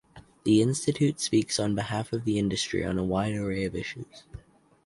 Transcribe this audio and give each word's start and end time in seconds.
The 0.45 0.63
institute 0.63 1.19
speaks 1.19 1.59
on 1.59 1.75
behalf 1.75 2.11
of 2.11 2.25
the 2.25 2.39
industry 2.39 2.83
on 2.83 2.97
a 2.97 3.03
wide 3.03 3.35
array 3.35 3.65
of 3.65 3.75
issues. 3.75 4.23